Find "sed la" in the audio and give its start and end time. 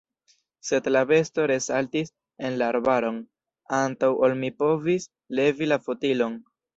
0.67-1.01